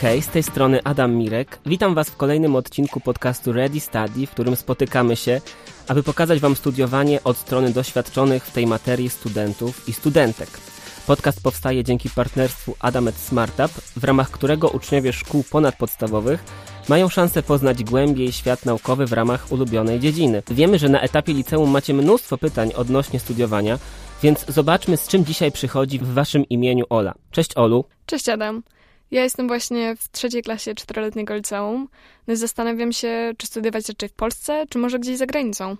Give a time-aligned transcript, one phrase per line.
[0.00, 1.58] Hej, z tej strony Adam Mirek.
[1.66, 5.40] Witam Was w kolejnym odcinku podcastu Ready Study, w którym spotykamy się,
[5.88, 10.48] aby pokazać Wam studiowanie od strony doświadczonych w tej materii studentów i studentek.
[11.06, 16.44] Podcast powstaje dzięki partnerstwu Adamet Smartup, w ramach którego uczniowie szkół ponadpodstawowych
[16.88, 20.42] mają szansę poznać głębiej świat naukowy w ramach ulubionej dziedziny.
[20.50, 23.78] Wiemy, że na etapie liceum macie mnóstwo pytań odnośnie studiowania,
[24.22, 27.14] więc zobaczmy, z czym dzisiaj przychodzi w Waszym imieniu Ola.
[27.30, 27.84] Cześć Olu.
[28.06, 28.62] Cześć Adam.
[29.10, 31.88] Ja jestem właśnie w trzeciej klasie czteroletniego liceum.
[32.26, 35.76] No zastanawiam się, czy studiować raczej w Polsce, czy może gdzieś za granicą.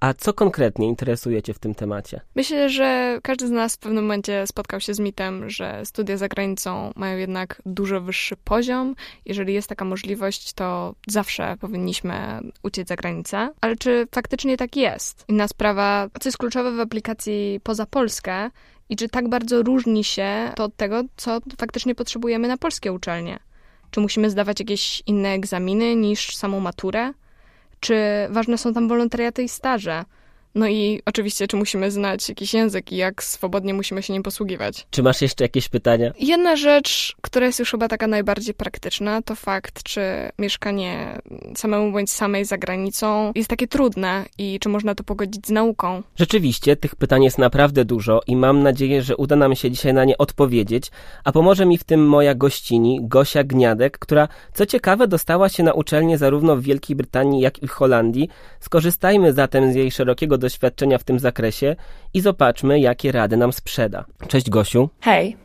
[0.00, 2.20] A co konkretnie interesuje Cię w tym temacie?
[2.34, 6.28] Myślę, że każdy z nas w pewnym momencie spotkał się z mitem, że studia za
[6.28, 8.94] granicą mają jednak dużo wyższy poziom.
[9.24, 13.50] Jeżeli jest taka możliwość, to zawsze powinniśmy uciec za granicę.
[13.60, 15.24] Ale czy faktycznie tak jest?
[15.28, 18.50] Inna sprawa, co jest kluczowe w aplikacji poza Polskę
[18.88, 23.38] i czy tak bardzo różni się to od tego, co faktycznie potrzebujemy na polskie uczelnie?
[23.90, 27.12] Czy musimy zdawać jakieś inne egzaminy niż samą maturę?
[27.80, 27.96] Czy
[28.30, 30.04] ważne są tam wolontariaty i staże?
[30.58, 34.86] No i oczywiście, czy musimy znać jakiś język i jak swobodnie musimy się nim posługiwać.
[34.90, 36.12] Czy masz jeszcze jakieś pytania?
[36.20, 40.00] Jedna rzecz, która jest już chyba taka najbardziej praktyczna, to fakt, czy
[40.38, 41.18] mieszkanie
[41.56, 46.02] samemu bądź samej za granicą jest takie trudne i czy można to pogodzić z nauką.
[46.16, 50.04] Rzeczywiście, tych pytań jest naprawdę dużo i mam nadzieję, że uda nam się dzisiaj na
[50.04, 50.90] nie odpowiedzieć,
[51.24, 55.72] a pomoże mi w tym moja gościni, Gosia Gniadek, która co ciekawe dostała się na
[55.72, 58.28] uczelnię zarówno w Wielkiej Brytanii, jak i w Holandii.
[58.60, 60.47] Skorzystajmy zatem z jej szerokiego doświadczenia
[60.98, 61.76] w tym zakresie
[62.14, 64.04] i zobaczmy, jakie rady nam sprzeda.
[64.28, 64.90] Cześć Gosiu.
[65.00, 65.36] Hej.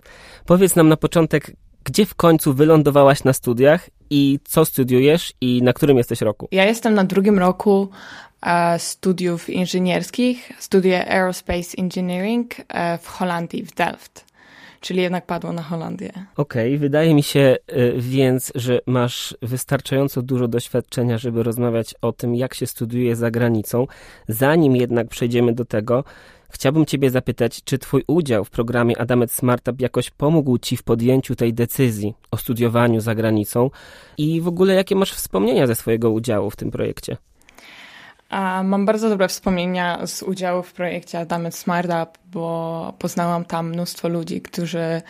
[0.45, 1.51] Powiedz nam na początek,
[1.83, 6.47] gdzie w końcu wylądowałaś na studiach i co studiujesz i na którym jesteś roku?
[6.51, 7.89] Ja jestem na drugim roku
[8.41, 10.51] e, studiów inżynierskich.
[10.59, 14.32] Studiuję Aerospace Engineering e, w Holandii, w Delft.
[14.83, 16.09] Czyli jednak padło na Holandię.
[16.37, 22.11] Okej, okay, wydaje mi się y, więc, że masz wystarczająco dużo doświadczenia, żeby rozmawiać o
[22.11, 23.87] tym, jak się studiuje za granicą.
[24.27, 26.03] Zanim jednak przejdziemy do tego,
[26.49, 31.35] Chciałbym Ciebie zapytać, czy Twój udział w programie Adamet Smartup jakoś pomógł Ci w podjęciu
[31.35, 33.69] tej decyzji o studiowaniu za granicą
[34.17, 37.17] i w ogóle jakie masz wspomnienia ze swojego udziału w tym projekcie?
[38.63, 44.41] Mam bardzo dobre wspomnienia z udziału w projekcie Adamet Smartup, bo poznałam tam mnóstwo ludzi,
[44.41, 45.01] którzy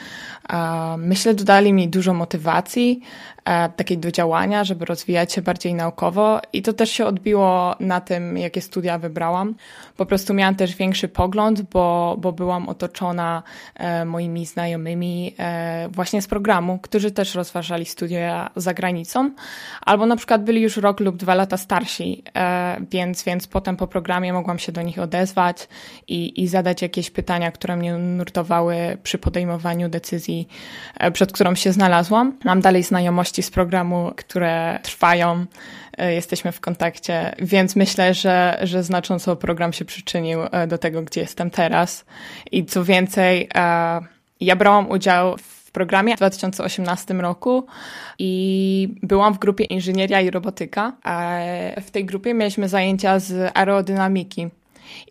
[0.97, 3.01] myślę dodali mi dużo motywacji,
[3.45, 8.01] e, takiej do działania, żeby rozwijać się bardziej naukowo i to też się odbiło na
[8.01, 9.55] tym, jakie studia wybrałam.
[9.97, 13.43] Po prostu miałam też większy pogląd, bo, bo byłam otoczona
[13.75, 19.31] e, moimi znajomymi e, właśnie z programu, którzy też rozważali studia za granicą,
[19.81, 22.23] albo na przykład byli już rok lub dwa lata starsi,
[22.91, 25.67] więc, więc potem po programie mogłam się do nich odezwać
[26.07, 30.47] i, i zadać jakieś pytania, które mnie nurtowały przy podejmowaniu decyzji,
[31.13, 32.37] przed którą się znalazłam.
[32.43, 35.45] Mam dalej znajomości z programu, które trwają.
[35.97, 41.01] E, jesteśmy w kontakcie, więc myślę, że, że znacząco program się przyczynił e, do tego,
[41.01, 42.05] gdzie jestem teraz.
[42.51, 43.99] I co więcej, e,
[44.39, 47.65] ja brałam udział w programie w 2018 roku
[48.19, 50.93] i byłam w grupie inżynieria i robotyka.
[51.81, 54.49] W tej grupie mieliśmy zajęcia z aerodynamiki.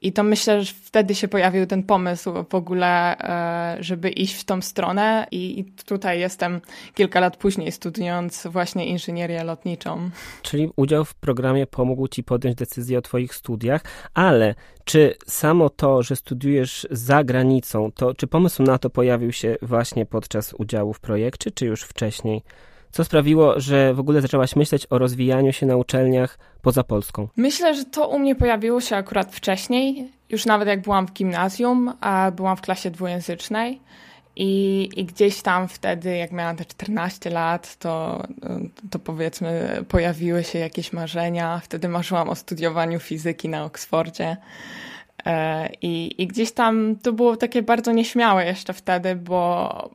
[0.03, 4.45] I to myślę, że wtedy się pojawił ten pomysł w ogóle, e, żeby iść w
[4.45, 6.61] tą stronę i tutaj jestem
[6.95, 10.11] kilka lat później studiując właśnie inżynierię lotniczą.
[10.43, 13.85] Czyli udział w programie pomógł Ci podjąć decyzję o Twoich studiach,
[14.15, 14.55] ale
[14.85, 20.07] czy samo to, że studiujesz za granicą, to czy pomysł na to pojawił się właśnie
[20.07, 22.43] podczas udziału w projekcie, czy już wcześniej?
[22.93, 27.29] Co sprawiło, że w ogóle zaczęłaś myśleć o rozwijaniu się na uczelniach poza Polską?
[27.37, 30.13] Myślę, że to u mnie pojawiło się akurat wcześniej.
[30.31, 33.81] Już nawet jak byłam w gimnazjum, a byłam w klasie dwujęzycznej.
[34.37, 38.23] I, I gdzieś tam wtedy, jak miałam te 14 lat, to,
[38.91, 41.61] to powiedzmy pojawiły się jakieś marzenia.
[41.65, 44.37] Wtedy marzyłam o studiowaniu fizyki na Oksfordzie.
[45.27, 49.91] E, I, I gdzieś tam to było takie bardzo nieśmiałe jeszcze wtedy, bo,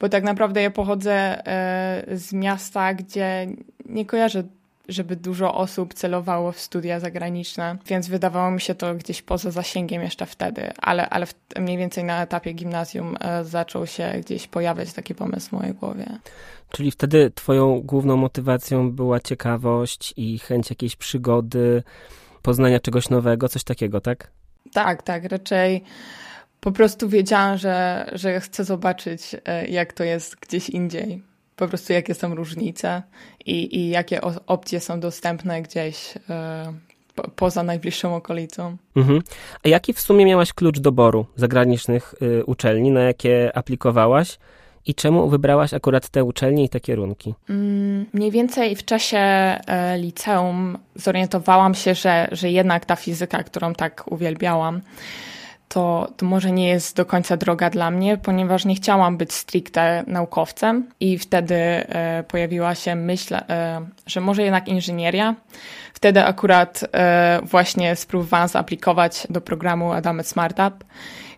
[0.00, 3.46] bo tak naprawdę ja pochodzę e, z miasta, gdzie
[3.86, 4.42] nie kojarzę,
[4.88, 10.02] żeby dużo osób celowało w studia zagraniczne, więc wydawało mi się to gdzieś poza zasięgiem
[10.02, 11.26] jeszcze wtedy, ale, ale
[11.58, 16.06] mniej więcej na etapie gimnazjum e, zaczął się gdzieś pojawiać taki pomysł w mojej głowie.
[16.70, 21.82] Czyli wtedy twoją główną motywacją była ciekawość i chęć jakiejś przygody,
[22.42, 24.30] poznania czegoś nowego, coś takiego, tak?
[24.72, 25.84] Tak, tak, raczej
[26.62, 31.22] po prostu wiedziałam, że, że chcę zobaczyć, e, jak to jest gdzieś indziej.
[31.56, 33.02] Po prostu jakie są różnice
[33.46, 36.72] i, i jakie opcje są dostępne gdzieś e,
[37.14, 38.76] po, poza najbliższą okolicą.
[38.96, 39.22] Mhm.
[39.64, 44.38] A jaki w sumie miałaś klucz doboru zagranicznych y, uczelni, na jakie aplikowałaś?
[44.86, 47.34] I czemu wybrałaś akurat te uczelnie i te kierunki?
[47.50, 53.74] Mm, mniej więcej w czasie e, liceum zorientowałam się, że, że jednak ta fizyka, którą
[53.74, 54.80] tak uwielbiałam,
[55.72, 60.04] to, to może nie jest do końca droga dla mnie, ponieważ nie chciałam być stricte
[60.06, 65.34] naukowcem i wtedy e, pojawiła się myśl, e, że może jednak inżynieria.
[65.94, 70.84] Wtedy akurat e, właśnie spróbowałam zaaplikować do programu Adamy Smart Up,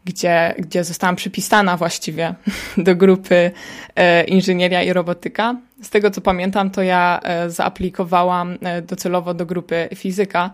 [0.05, 2.35] gdzie, gdzie zostałam przypisana właściwie
[2.77, 3.51] do grupy
[3.97, 5.57] e, inżynieria i robotyka.
[5.83, 10.51] Z tego co pamiętam, to ja e, zaaplikowałam e, docelowo do grupy fizyka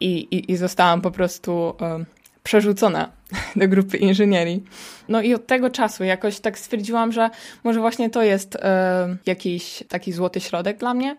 [0.00, 2.04] i, i, i zostałam po prostu e,
[2.44, 3.08] przerzucona
[3.56, 4.64] do grupy inżynierii.
[5.08, 7.30] No i od tego czasu jakoś tak stwierdziłam, że
[7.64, 11.16] może właśnie to jest e, jakiś taki złoty środek dla mnie.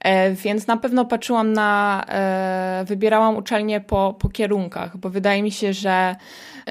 [0.00, 5.50] E, więc na pewno patrzyłam na, e, wybierałam uczelnię po, po kierunkach, bo wydaje mi
[5.50, 6.16] się, że,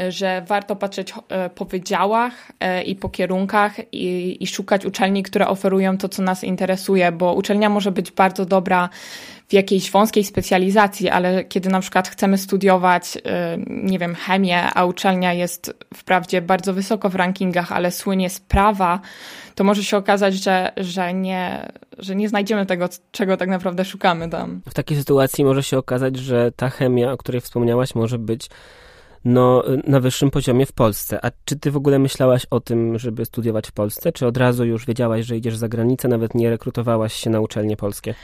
[0.10, 1.13] że warto patrzeć
[1.56, 2.51] po wydziałach
[2.86, 7.69] i po kierunkach i, i szukać uczelni, które oferują to, co nas interesuje, bo uczelnia
[7.69, 8.89] może być bardzo dobra
[9.47, 13.21] w jakiejś wąskiej specjalizacji, ale kiedy na przykład chcemy studiować, y,
[13.68, 19.00] nie wiem, chemię, a uczelnia jest wprawdzie bardzo wysoko w rankingach, ale słynie z prawa,
[19.56, 24.30] to może się okazać, że, że, nie, że nie znajdziemy tego, czego tak naprawdę szukamy
[24.30, 24.62] tam.
[24.69, 28.50] W takiej sytuacji może się okazać, że ta chemia, o której wspomniałaś, może być
[29.25, 31.25] no, na wyższym poziomie w Polsce.
[31.25, 34.65] A czy ty w ogóle myślałaś o tym, żeby studiować w Polsce, czy od razu
[34.65, 38.15] już wiedziałaś, że idziesz za granicę, nawet nie rekrutowałaś się na uczelnie polskie?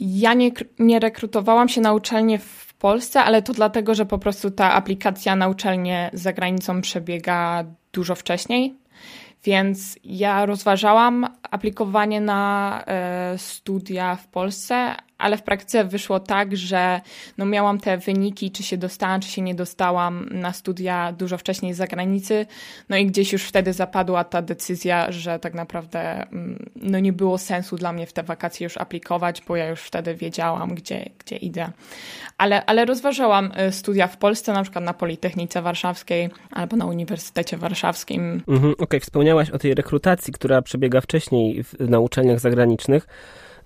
[0.00, 4.50] Ja nie, nie rekrutowałam się na uczelnię w Polsce, ale to dlatego, że po prostu
[4.50, 8.74] ta aplikacja na uczelnię za granicą przebiega dużo wcześniej.
[9.44, 17.00] Więc ja rozważałam aplikowanie na e, studia w Polsce, ale w praktyce wyszło tak, że
[17.38, 21.74] no miałam te wyniki, czy się dostałam, czy się nie dostałam na studia dużo wcześniej
[21.74, 22.46] z zagranicy.
[22.88, 27.38] No i gdzieś już wtedy zapadła ta decyzja, że tak naprawdę mm, no nie było
[27.38, 31.36] sensu dla mnie w te wakacje już aplikować, bo ja już wtedy wiedziałam, gdzie, gdzie
[31.36, 31.70] idę.
[32.38, 37.56] Ale, ale rozważałam y, studia w Polsce, na przykład na Politechnice Warszawskiej albo na Uniwersytecie
[37.56, 38.42] Warszawskim.
[38.48, 39.00] Mhm, Okej, okay.
[39.00, 43.06] wspomniałaś o tej rekrutacji, która przebiega wcześniej w, na uczelniach zagranicznych.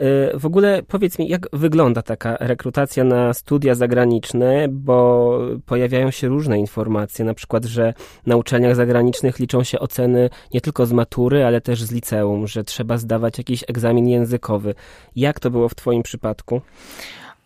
[0.00, 6.28] Y, w ogóle powiedz mi, jak wygląda taka rekrutacja na studia zagraniczne, bo pojawiają się
[6.28, 7.94] różne informacje, na przykład, że
[8.26, 12.64] na uczelniach zagranicznych liczą się oceny nie tylko z matury, ale też z liceum, że
[12.64, 14.74] trzeba zdawać jakiś egzamin językowy.
[15.16, 16.60] Jak to było w Twoim przypadku?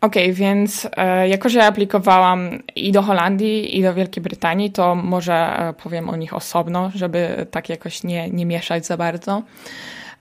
[0.01, 4.73] Okej, okay, więc e, jako, że ja aplikowałam i do Holandii, i do Wielkiej Brytanii,
[4.73, 9.43] to może e, powiem o nich osobno, żeby tak jakoś nie, nie mieszać za bardzo.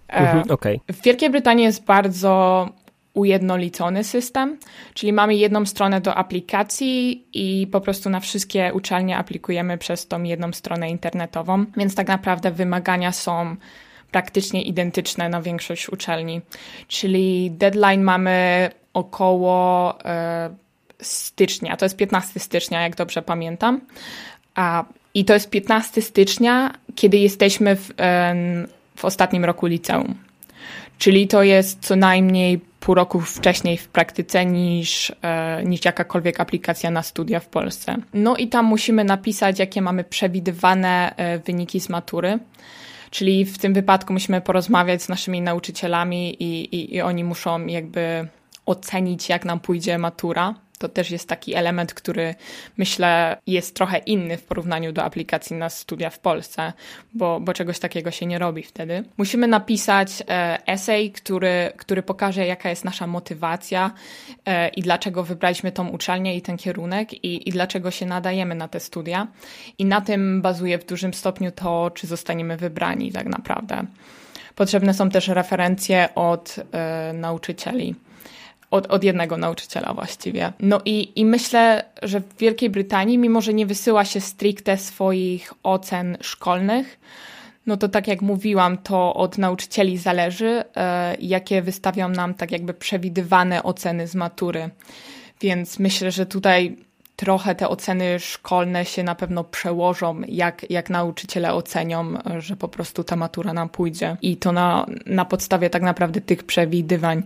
[0.09, 0.79] Mhm, e, okay.
[0.91, 2.69] W Wielkiej Brytanii jest bardzo
[3.13, 4.57] ujednolicony system,
[4.93, 10.23] czyli mamy jedną stronę do aplikacji i po prostu na wszystkie uczelnie aplikujemy przez tą
[10.23, 13.55] jedną stronę internetową, więc tak naprawdę wymagania są
[14.11, 16.41] praktycznie identyczne na większość uczelni.
[16.87, 20.49] Czyli deadline mamy około e,
[21.01, 23.81] stycznia, to jest 15 stycznia, jak dobrze pamiętam.
[24.55, 28.35] A, I to jest 15 stycznia, kiedy jesteśmy w, e,
[28.99, 30.15] w ostatnim roku liceum.
[30.97, 36.91] Czyli to jest co najmniej pół roku wcześniej w praktyce niż, e, niż jakakolwiek aplikacja
[36.91, 37.95] na studia w Polsce.
[38.13, 42.39] No i tam musimy napisać, jakie mamy przewidywane e, wyniki z matury.
[43.11, 48.27] Czyli w tym wypadku musimy porozmawiać z naszymi nauczycielami i, i, i oni muszą jakby
[48.65, 50.55] ocenić, jak nam pójdzie matura.
[50.79, 52.35] To też jest taki element, który
[52.77, 56.73] myślę jest trochę inny w porównaniu do aplikacji na studia w Polsce,
[57.13, 59.03] bo, bo czegoś takiego się nie robi wtedy.
[59.17, 63.91] Musimy napisać e, esej, który, który pokaże, jaka jest nasza motywacja
[64.45, 68.67] e, i dlaczego wybraliśmy tą uczelnię i ten kierunek i, i dlaczego się nadajemy na
[68.67, 69.27] te studia.
[69.77, 73.85] I na tym bazuje w dużym stopniu to, czy zostaniemy wybrani tak naprawdę.
[74.55, 77.95] Potrzebne są też referencje od e, nauczycieli
[78.71, 80.53] od, od jednego nauczyciela właściwie.
[80.59, 85.53] No i, i myślę, że w Wielkiej Brytanii, mimo że nie wysyła się stricte swoich
[85.63, 86.99] ocen szkolnych,
[87.65, 92.73] no to tak jak mówiłam, to od nauczycieli zależy, e, jakie wystawią nam tak jakby
[92.73, 94.69] przewidywane oceny z matury.
[95.41, 96.77] Więc myślę, że tutaj
[97.19, 103.03] trochę te oceny szkolne się na pewno przełożą, jak, jak nauczyciele ocenią, że po prostu
[103.03, 104.17] ta matura nam pójdzie.
[104.21, 107.23] I to na, na podstawie tak naprawdę tych przewidywań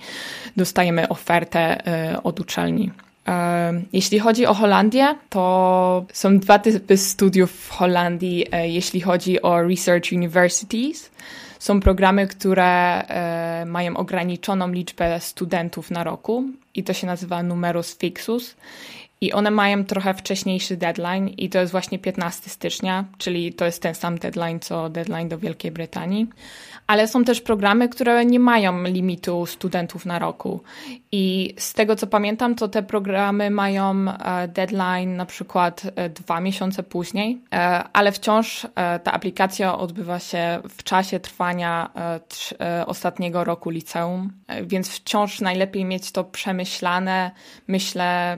[0.57, 2.91] dostajemy ofertę y, od uczelni.
[3.27, 9.41] E, jeśli chodzi o Holandię, to są dwa typy studiów w Holandii, e, jeśli chodzi
[9.41, 11.11] o Research Universities.
[11.59, 13.03] Są programy, które
[13.65, 16.43] mają ograniczoną liczbę studentów na roku
[16.75, 18.55] i to się nazywa numerus fixus
[19.23, 23.81] i one mają trochę wcześniejszy deadline i to jest właśnie 15 stycznia, czyli to jest
[23.81, 26.27] ten sam deadline co deadline do Wielkiej Brytanii.
[26.87, 30.61] Ale są też programy, które nie mają limitu studentów na roku.
[31.11, 36.39] I z tego co pamiętam, to te programy mają e, deadline na przykład e, dwa
[36.39, 38.67] miesiące później, e, ale wciąż
[39.03, 41.89] ta aplikacja odbywa się w czasie trwania
[42.85, 44.31] ostatniego roku liceum,
[44.63, 47.31] więc wciąż najlepiej mieć to przemyślane,
[47.67, 48.37] myślę,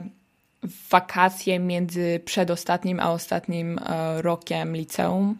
[0.90, 5.38] wakacje między przedostatnim a ostatnim e, rokiem liceum,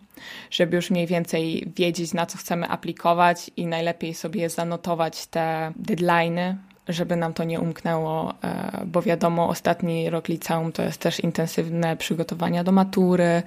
[0.51, 6.57] żeby już mniej więcej wiedzieć, na co chcemy aplikować i najlepiej sobie zanotować te deadlines,
[6.89, 11.97] żeby nam to nie umknęło, e, bo wiadomo, ostatni rok liceum to jest też intensywne
[11.97, 13.43] przygotowania do matury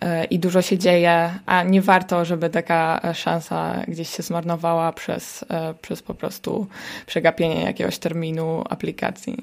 [0.00, 5.44] e, i dużo się dzieje, a nie warto, żeby taka szansa gdzieś się zmarnowała przez,
[5.82, 6.66] przez po prostu
[7.06, 9.36] przegapienie jakiegoś terminu aplikacji.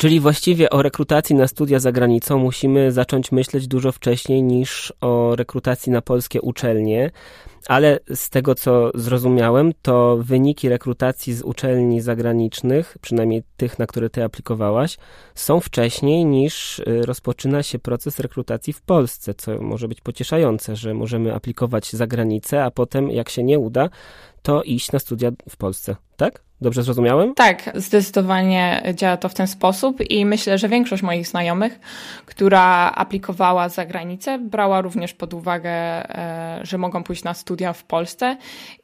[0.00, 5.36] Czyli właściwie o rekrutacji na studia za granicą musimy zacząć myśleć dużo wcześniej niż o
[5.36, 7.10] rekrutacji na polskie uczelnie,
[7.68, 14.10] ale z tego co zrozumiałem, to wyniki rekrutacji z uczelni zagranicznych, przynajmniej tych, na które
[14.10, 14.96] ty aplikowałaś,
[15.34, 20.94] są wcześniej niż y, rozpoczyna się proces rekrutacji w Polsce, co może być pocieszające, że
[20.94, 23.88] możemy aplikować za granicę, a potem jak się nie uda,
[24.42, 26.47] to iść na studia w Polsce, tak?
[26.60, 27.34] Dobrze zrozumiałem?
[27.34, 31.80] Tak, zdecydowanie działa to w ten sposób i myślę, że większość moich znajomych,
[32.26, 37.84] która aplikowała za granicę, brała również pod uwagę, e, że mogą pójść na studia w
[37.84, 38.36] Polsce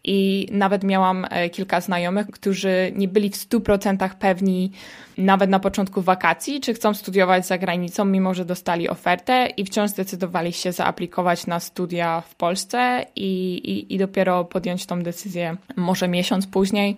[0.04, 4.72] i nawet miałam e, kilka znajomych, którzy nie byli w 100% pewni,
[5.18, 9.90] nawet na początku wakacji, czy chcą studiować za granicą, mimo że dostali ofertę i wciąż
[9.90, 16.08] zdecydowali się zaaplikować na studia w Polsce i, i, i dopiero podjąć tą decyzję może
[16.08, 16.96] miesiąc później.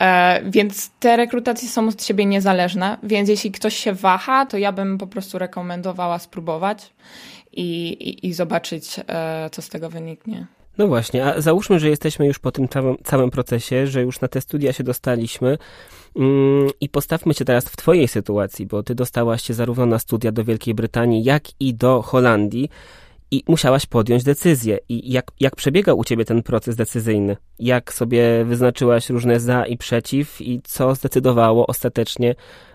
[0.00, 4.72] E, więc te rekrutacje są od siebie niezależne, więc jeśli ktoś się waha, to ja
[4.72, 6.92] bym po prostu rekomendowała spróbować
[7.52, 10.46] i, i, i zobaczyć, e, co z tego wyniknie.
[10.78, 14.28] No właśnie, a załóżmy, że jesteśmy już po tym całym, całym procesie, że już na
[14.28, 15.58] te studia się dostaliśmy
[16.16, 20.32] mm, i postawmy się teraz w Twojej sytuacji, bo Ty dostałaś się zarówno na studia
[20.32, 22.68] do Wielkiej Brytanii, jak i do Holandii
[23.34, 24.78] i musiałaś podjąć decyzję.
[24.88, 27.36] I jak, jak przebiegał u ciebie ten proces decyzyjny?
[27.58, 32.34] Jak sobie wyznaczyłaś różne za i przeciw i co zdecydowało ostatecznie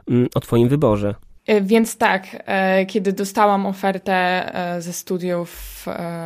[0.09, 1.15] mm, o twoim wyborze?
[1.47, 5.85] E, więc tak, e, kiedy dostałam ofertę e, ze studiów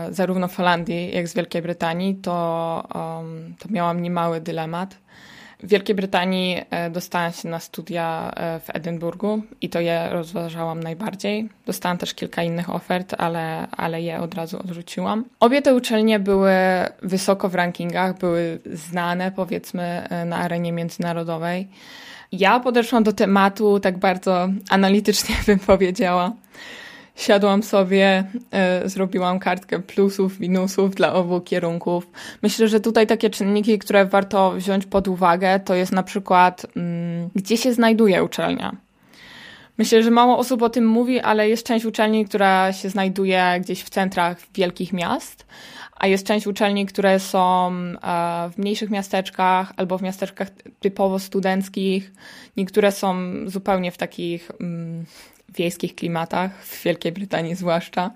[0.10, 2.84] zarówno w Holandii, jak z Wielkiej Brytanii, to,
[3.60, 5.03] to miałam niemały dylemat
[5.64, 10.84] w Wielkiej Brytanii e, dostałam się na studia e, w Edynburgu i to je rozważałam
[10.84, 11.50] najbardziej.
[11.66, 15.26] Dostałam też kilka innych ofert, ale, ale je od razu odrzuciłam.
[15.40, 16.54] Obie te uczelnie były
[17.02, 21.68] wysoko w rankingach, były znane powiedzmy e, na arenie międzynarodowej.
[22.32, 26.32] Ja podeszłam do tematu tak bardzo analitycznie bym powiedziała
[27.16, 28.24] siadłam sobie,
[28.86, 32.08] y, zrobiłam kartkę plusów, minusów dla obu kierunków.
[32.42, 37.30] Myślę, że tutaj takie czynniki, które warto wziąć pod uwagę, to jest na przykład, mm,
[37.36, 38.76] gdzie się znajduje uczelnia.
[39.78, 43.84] Myślę, że mało osób o tym mówi, ale jest część uczelni, która się znajduje gdzieś
[43.84, 45.46] w centrach wielkich miast,
[45.96, 52.12] a jest część uczelni, które są e, w mniejszych miasteczkach albo w miasteczkach typowo studenckich.
[52.58, 53.16] Niektóre są
[53.46, 55.06] zupełnie w takich mm,
[55.58, 58.12] wiejskich klimatach, w Wielkiej Brytanii zwłaszcza.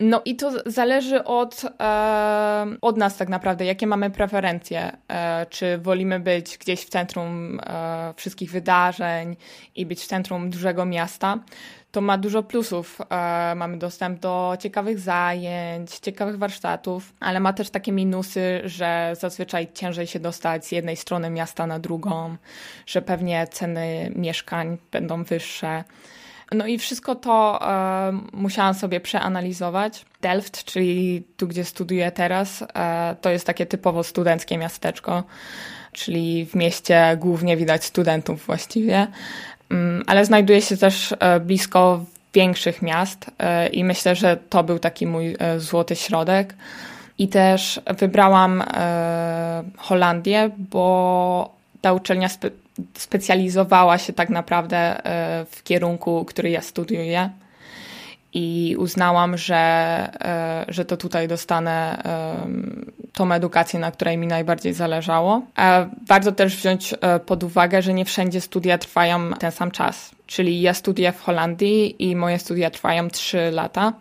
[0.00, 4.96] No i to zależy od, e, od nas tak naprawdę, jakie mamy preferencje.
[5.08, 9.36] E, czy wolimy być gdzieś w centrum e, wszystkich wydarzeń
[9.76, 11.38] i być w centrum dużego miasta,
[11.92, 13.00] to ma dużo plusów.
[13.10, 19.68] E, mamy dostęp do ciekawych zajęć, ciekawych warsztatów, ale ma też takie minusy, że zazwyczaj
[19.74, 22.36] ciężej się dostać z jednej strony miasta na drugą,
[22.86, 25.84] że pewnie ceny mieszkań będą wyższe.
[26.56, 30.04] No i wszystko to e, musiałam sobie przeanalizować.
[30.20, 35.24] Delft, czyli tu, gdzie studiuję teraz, e, to jest takie typowo studenckie miasteczko,
[35.92, 39.06] czyli w mieście głównie widać studentów właściwie,
[39.70, 44.78] mm, ale znajduje się też e, blisko większych miast e, i myślę, że to był
[44.78, 46.54] taki mój e, złoty środek.
[47.18, 48.62] I też wybrałam
[49.76, 52.28] Holandię, bo ta uczelnia
[52.94, 57.30] specjalizowała się tak naprawdę e, w kierunku, który ja studiuję.
[58.34, 59.56] I uznałam, że,
[60.20, 62.02] e, że to tutaj dostanę
[63.12, 65.42] tą edukację, na której mi najbardziej zależało.
[66.06, 70.10] Warto też wziąć e, pod uwagę, że nie wszędzie studia trwają ten sam czas.
[70.26, 73.92] Czyli ja studiuję w Holandii i moje studia trwają 3 lata,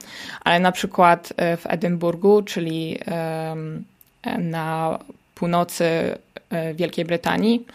[0.43, 2.99] ale na przykład w Edynburgu, czyli
[4.39, 4.99] na
[5.35, 6.17] północy
[6.75, 7.65] Wielkiej Brytanii,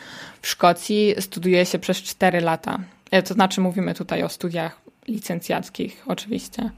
[0.42, 2.78] w Szkocji studiuje się przez 4 lata.
[3.11, 6.70] E, to znaczy mówimy tutaj o studiach licencjackich oczywiście.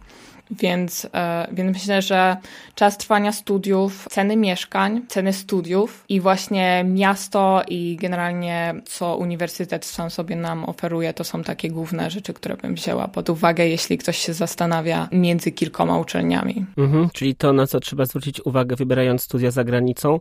[0.60, 2.36] Więc, e, więc myślę, że
[2.74, 10.10] czas trwania studiów, ceny mieszkań, ceny studiów i właśnie miasto i generalnie co uniwersytet sam
[10.10, 14.18] sobie nam oferuje, to są takie główne rzeczy, które bym wzięła pod uwagę, jeśli ktoś
[14.18, 16.66] się zastanawia między kilkoma uczelniami.
[16.76, 20.20] Mhm, czyli to, na co trzeba zwrócić uwagę, wybierając studia za granicą,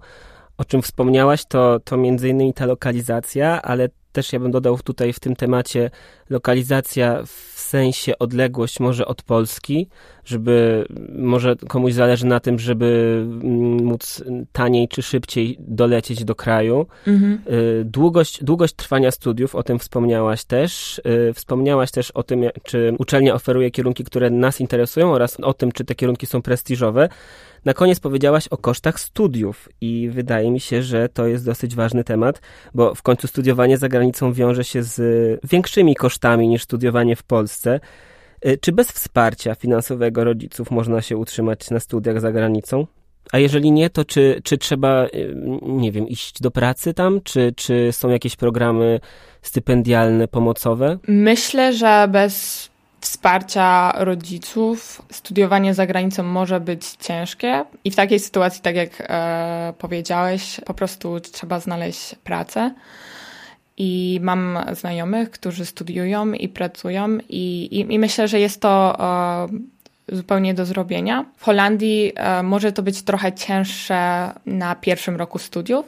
[0.58, 5.13] o czym wspomniałaś, to, to między innymi ta lokalizacja, ale też ja bym dodał tutaj
[5.13, 5.91] w tym temacie
[6.29, 9.89] lokalizacja w sensie odległość może od Polski,
[10.25, 10.85] żeby
[11.15, 16.85] może komuś zależy na tym, żeby mm, móc taniej czy szybciej dolecieć do kraju.
[17.07, 17.41] Mhm.
[17.51, 21.01] Y, długość, długość trwania studiów, o tym wspomniałaś też.
[21.29, 25.71] Y, wspomniałaś też o tym, czy uczelnia oferuje kierunki, które nas interesują oraz o tym,
[25.71, 27.09] czy te kierunki są prestiżowe.
[27.65, 32.03] Na koniec powiedziałaś o kosztach studiów i wydaje mi się, że to jest dosyć ważny
[32.03, 32.41] temat,
[32.73, 34.99] bo w końcu studiowanie za granicą wiąże się z
[35.43, 37.79] większymi kosztami niż studiowanie w Polsce.
[38.45, 42.88] Y, czy bez wsparcia finansowego rodziców można się utrzymać na studiach za granicą?
[43.31, 47.21] A jeżeli nie, to czy, czy trzeba, y, nie wiem, iść do pracy tam?
[47.24, 49.00] Czy, czy są jakieś programy
[49.41, 50.98] stypendialne, pomocowe?
[51.07, 52.69] Myślę, że bez
[53.01, 59.74] wsparcia rodziców studiowanie za granicą może być ciężkie i w takiej sytuacji, tak jak e,
[59.77, 62.74] powiedziałeś, po prostu trzeba znaleźć pracę.
[63.83, 68.97] I mam znajomych, którzy studiują i pracują, i, i, i myślę, że jest to
[70.09, 71.25] e, zupełnie do zrobienia.
[71.38, 75.85] W Holandii e, może to być trochę cięższe na pierwszym roku studiów,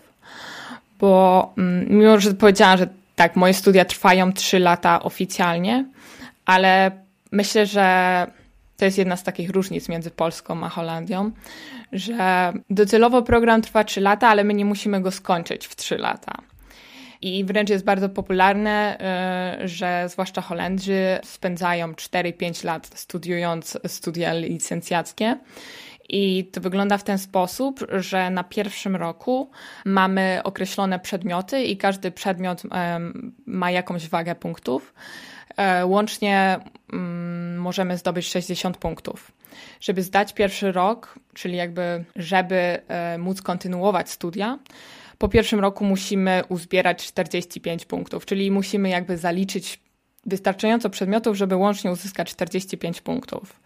[0.99, 5.85] bo mm, mimo, że powiedziałam, że tak, moje studia trwają 3 lata oficjalnie,
[6.45, 6.91] ale
[7.31, 8.27] myślę, że
[8.77, 11.31] to jest jedna z takich różnic między Polską a Holandią,
[11.91, 16.52] że docelowo program trwa 3 lata, ale my nie musimy go skończyć w 3 lata.
[17.23, 18.97] I wręcz jest bardzo popularne,
[19.63, 25.37] y, że zwłaszcza Holendrzy spędzają 4-5 lat studiując studia licencjackie.
[26.09, 29.51] I to wygląda w ten sposób, że na pierwszym roku
[29.85, 32.61] mamy określone przedmioty i każdy przedmiot
[33.45, 34.93] ma jakąś wagę punktów.
[35.57, 36.59] E, łącznie
[36.93, 39.31] mm, możemy zdobyć 60 punktów.
[39.81, 44.59] Żeby zdać pierwszy rok, czyli jakby, żeby e, móc kontynuować studia,
[45.17, 49.79] po pierwszym roku musimy uzbierać 45 punktów, czyli musimy jakby zaliczyć
[50.25, 53.59] wystarczająco przedmiotów, żeby łącznie uzyskać 45 punktów.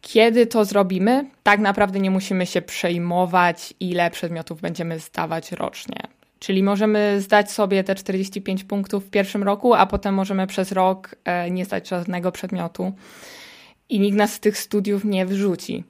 [0.00, 5.96] Kiedy to zrobimy, tak naprawdę nie musimy się przejmować, ile przedmiotów będziemy zdawać rocznie.
[6.38, 11.16] Czyli możemy zdać sobie te 45 punktów w pierwszym roku, a potem możemy przez rok
[11.24, 12.92] e, nie zdać żadnego przedmiotu
[13.88, 15.84] i nikt nas z tych studiów nie wyrzuci.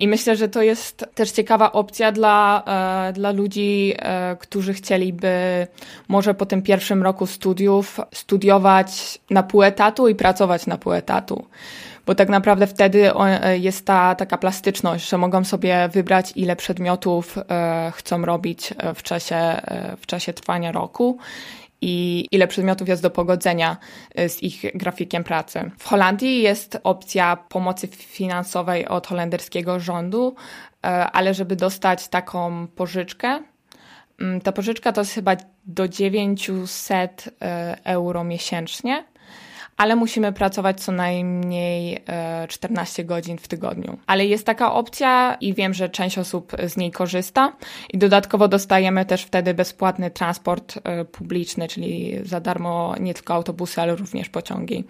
[0.00, 2.62] I myślę, że to jest też ciekawa opcja dla,
[3.08, 5.66] e, dla ludzi, e, którzy chcieliby
[6.08, 11.46] może po tym pierwszym roku studiów studiować na pół etatu i pracować na pół etatu.
[12.06, 17.38] Bo tak naprawdę wtedy e, jest ta taka plastyczność, że mogą sobie wybrać, ile przedmiotów
[17.92, 19.36] chcą robić w czasie,
[20.00, 21.18] w czasie trwania roku
[21.80, 23.76] i ile przedmiotów jest do pogodzenia
[24.28, 25.70] z ich grafikiem pracy.
[25.78, 30.34] W Holandii jest opcja pomocy finansowej od holenderskiego rządu,
[31.12, 33.42] ale żeby dostać taką pożyczkę,
[34.20, 37.28] mm, ta pożyczka to jest chyba do 900
[37.84, 39.04] euro miesięcznie
[39.76, 42.04] ale musimy pracować co najmniej
[42.48, 43.98] 14 e, godzin w tygodniu.
[44.06, 47.52] Ale jest taka opcja i wiem, że część osób z niej korzysta
[47.92, 53.80] i dodatkowo dostajemy też wtedy bezpłatny transport e, publiczny, czyli za darmo nie tylko autobusy,
[53.80, 54.84] ale również pociągi.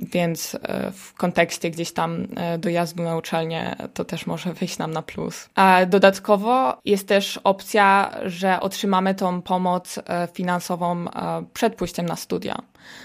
[0.00, 2.26] Więc e, w kontekście gdzieś tam
[2.58, 5.48] dojazdu na uczelnię to też może wyjść nam na plus.
[5.54, 9.98] A dodatkowo jest też opcja, że otrzymamy tą pomoc
[10.32, 11.04] finansową
[11.54, 12.62] przed pójściem na studia.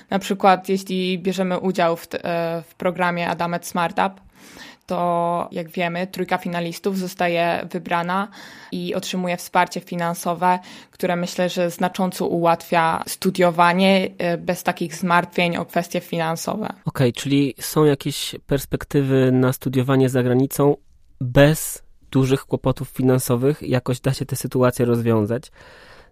[0.10, 4.22] Na przykład, jeśli bierzemy udział w, e, w programie Adamet Smart Up,
[4.92, 8.28] to jak wiemy, trójka finalistów zostaje wybrana
[8.72, 10.60] i otrzymuje wsparcie finansowe,
[10.92, 16.66] które myślę, że znacząco ułatwia studiowanie e, bez takich zmartwień o kwestie finansowe.
[16.66, 20.76] Okej, okay, czyli są jakieś perspektywy na studiowanie za granicą
[21.22, 25.52] bez dużych kłopotów finansowych, jakoś da się tę sytuację rozwiązać.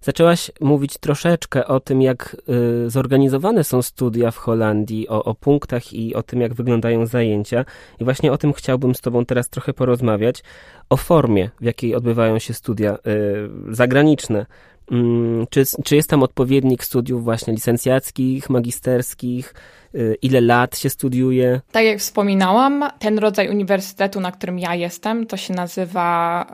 [0.02, 2.38] Zaczęłaś mówić troszeczkę o tym, jak
[2.86, 7.66] y, zorganizowane są studia w Holandii, o, o punktach i o tym, jak wyglądają zajęcia.
[8.00, 10.44] I właśnie o tym chciałbym z Tobą teraz trochę porozmawiać.
[10.90, 14.46] O formie, w jakiej odbywają się studia y, zagraniczne.
[14.92, 19.54] Mm, czy, czy jest tam odpowiednik studiów właśnie licencjackich, magisterskich?
[19.96, 21.62] Y, ile lat się studiuje?
[21.72, 26.46] Tak jak wspominałam, ten rodzaj uniwersytetu, na którym ja jestem, to się nazywa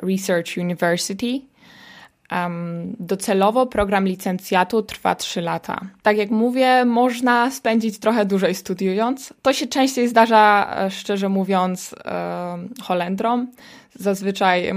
[0.00, 1.51] uh, Research University
[2.98, 5.80] docelowo program licencjatu trwa 3 lata.
[6.02, 9.34] Tak jak mówię, można spędzić trochę dłużej studiując.
[9.42, 13.46] To się częściej zdarza, e, szczerze mówiąc, e, Holendrom.
[13.94, 14.74] Zazwyczaj e,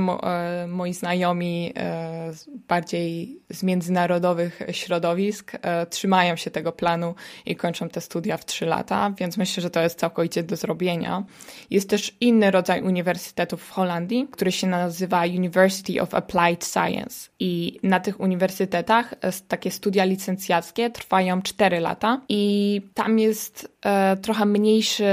[0.68, 2.32] moi znajomi e,
[2.68, 8.66] bardziej z międzynarodowych środowisk e, trzymają się tego planu i kończą te studia w 3
[8.66, 11.24] lata, więc myślę, że to jest całkowicie do zrobienia.
[11.70, 17.30] Jest też inny rodzaj uniwersytetów w Holandii, który się nazywa University of Applied Science.
[17.40, 19.14] I na tych uniwersytetach
[19.48, 23.78] takie studia licencjackie trwają 4 lata i tam jest
[24.22, 25.06] trochę mniejszy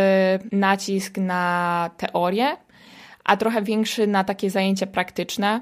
[0.53, 2.57] nacisk na teorię,
[3.25, 5.61] a trochę większy na takie zajęcia praktyczne.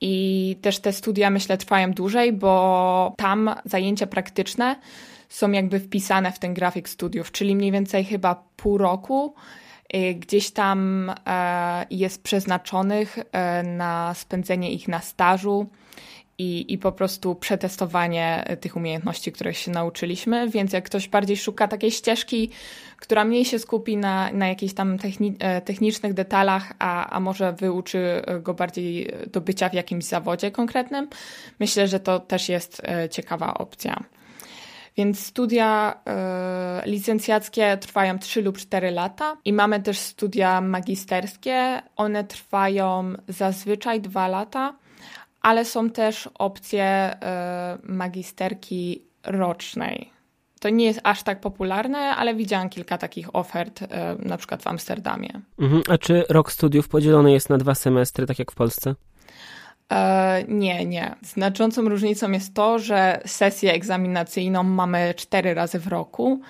[0.00, 4.76] I też te studia, myślę, trwają dłużej, bo tam zajęcia praktyczne
[5.28, 9.34] są jakby wpisane w ten grafik studiów, czyli mniej więcej chyba pół roku
[9.94, 15.66] y, gdzieś tam e, jest przeznaczonych e, na spędzenie ich na stażu
[16.38, 20.50] i, i po prostu przetestowanie tych umiejętności, których się nauczyliśmy.
[20.50, 22.50] Więc jak ktoś bardziej szuka takiej ścieżki,
[22.96, 27.52] która mniej się skupi na, na jakichś tam techni e, technicznych detalach, a, a może
[27.52, 31.08] wyuczy go bardziej do bycia w jakimś zawodzie konkretnym,
[31.60, 34.04] myślę, że to też jest e, ciekawa opcja.
[34.96, 36.00] Więc studia
[36.84, 41.82] y, licencjackie trwają 3 lub 4 lata i mamy też studia magisterskie.
[41.96, 44.74] One trwają zazwyczaj 2 lata
[45.46, 50.10] ale są też opcje e, magisterki rocznej.
[50.60, 54.66] To nie jest aż tak popularne, ale widziałam kilka takich ofert, e, na przykład w
[54.66, 55.40] Amsterdamie.
[55.58, 55.82] Mhm.
[55.88, 58.94] A czy rok studiów podzielony jest na dwa semestry, tak jak w Polsce?
[59.92, 61.14] E, nie, nie.
[61.22, 66.40] Znaczącą różnicą jest to, że sesję egzaminacyjną mamy cztery razy w roku.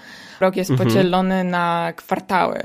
[0.41, 0.89] Rok jest mhm.
[0.89, 2.63] podzielony na kwartały.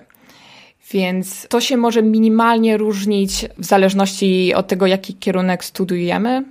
[0.93, 6.43] Więc to się może minimalnie różnić w zależności od tego, jaki kierunek studiujemy,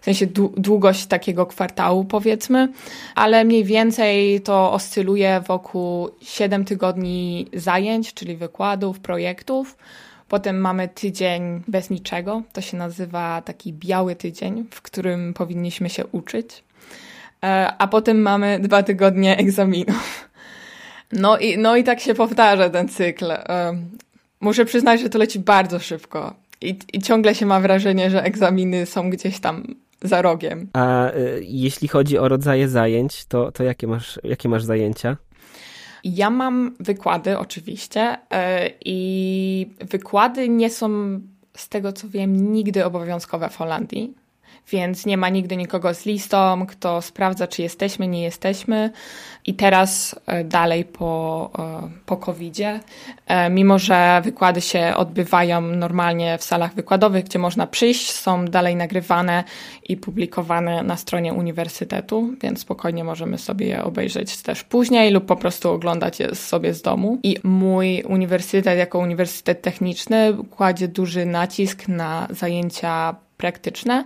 [0.00, 2.68] w sensie długość takiego kwartału, powiedzmy,
[3.14, 9.76] ale mniej więcej to oscyluje wokół 7 tygodni zajęć, czyli wykładów, projektów.
[10.28, 16.06] Potem mamy tydzień bez niczego, to się nazywa taki biały tydzień, w którym powinniśmy się
[16.06, 16.64] uczyć.
[17.44, 20.28] E, a potem mamy dwa tygodnie egzaminów.
[21.12, 23.32] No i, no i tak się powtarza ten cykl.
[24.40, 26.34] Muszę przyznać, że to leci bardzo szybko.
[26.60, 29.64] I, I ciągle się ma wrażenie, że egzaminy są gdzieś tam
[30.02, 30.68] za rogiem.
[30.72, 35.16] A y, jeśli chodzi o rodzaje zajęć, to, to jakie, masz, jakie masz zajęcia?
[36.04, 38.18] Ja mam wykłady oczywiście y,
[38.84, 41.20] i wykłady nie są
[41.56, 44.14] z tego co wiem nigdy obowiązkowe w Holandii
[44.70, 48.90] więc nie ma nigdy nikogo z listą, kto sprawdza, czy jesteśmy, nie jesteśmy.
[49.46, 52.80] I teraz e, dalej po, e, po COVID-zie,
[53.26, 58.76] e, mimo że wykłady się odbywają normalnie w salach wykładowych, gdzie można przyjść, są dalej
[58.76, 59.44] nagrywane
[59.88, 65.36] i publikowane na stronie uniwersytetu, więc spokojnie możemy sobie je obejrzeć też później lub po
[65.36, 67.18] prostu oglądać je sobie z domu.
[67.22, 74.04] I mój uniwersytet jako uniwersytet techniczny kładzie duży nacisk na zajęcia praktyczne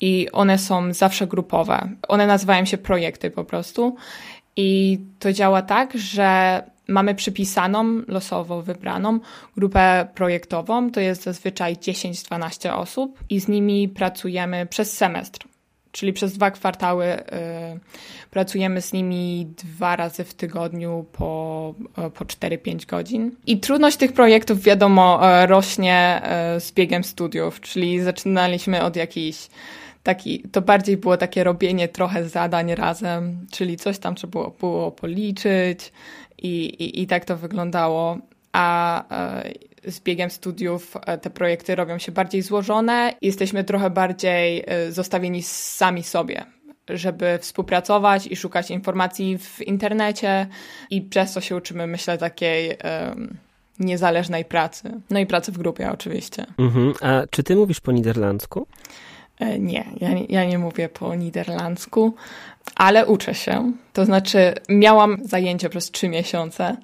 [0.00, 1.88] i one są zawsze grupowe.
[2.08, 3.96] One nazywają się projekty po prostu.
[4.56, 9.20] I to działa tak, że mamy przypisaną, losowo wybraną
[9.56, 15.46] grupę projektową, to jest zazwyczaj 10-12 osób i z nimi pracujemy przez semestr.
[15.92, 17.24] Czyli przez dwa kwartały y,
[18.30, 21.74] pracujemy z nimi dwa razy w tygodniu po,
[22.06, 23.36] y, po 4-5 godzin.
[23.46, 26.22] I trudność tych projektów, wiadomo, y, rośnie
[26.56, 29.48] y, z biegiem studiów, czyli zaczynaliśmy od jakichś
[30.04, 34.92] taki, to bardziej było takie robienie trochę zadań razem, czyli coś tam trzeba było, było
[34.92, 35.92] policzyć
[36.38, 38.18] i, i, i tak to wyglądało.
[38.52, 39.04] A
[39.84, 44.92] e, z biegiem studiów e, te projekty robią się bardziej złożone, jesteśmy trochę bardziej e,
[44.92, 46.44] zostawieni sami sobie,
[46.88, 50.46] żeby współpracować i szukać informacji w internecie
[50.90, 53.36] i przez to się uczymy, myślę, takiej um,
[53.78, 55.00] niezależnej pracy.
[55.10, 56.46] No i pracy w grupie oczywiście.
[56.58, 56.94] Mhm.
[57.00, 58.66] A czy ty mówisz po niderlandzku?
[59.38, 62.14] E, nie, ja nie, ja nie mówię po niderlandzku,
[62.76, 63.72] ale uczę się.
[63.92, 66.76] To znaczy, miałam zajęcie przez trzy miesiące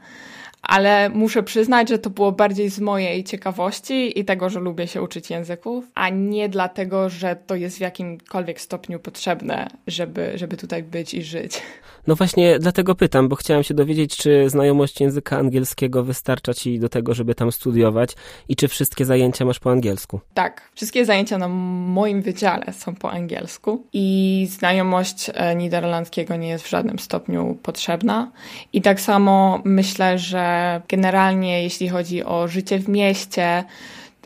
[0.63, 5.03] ale muszę przyznać, że to było bardziej z mojej ciekawości i tego, że lubię się
[5.03, 10.83] uczyć języków, a nie dlatego, że to jest w jakimkolwiek stopniu potrzebne, żeby, żeby tutaj
[10.83, 11.63] być i żyć.
[12.11, 16.89] No właśnie dlatego pytam, bo chciałem się dowiedzieć, czy znajomość języka angielskiego wystarcza ci do
[16.89, 18.17] tego, żeby tam studiować
[18.49, 20.21] i czy wszystkie zajęcia masz po angielsku?
[20.35, 26.65] Tak, wszystkie zajęcia na moim wydziale są po angielsku i znajomość e, niderlandzkiego nie jest
[26.65, 28.31] w żadnym stopniu potrzebna.
[28.73, 33.65] I tak samo myślę, że generalnie jeśli chodzi o życie w mieście,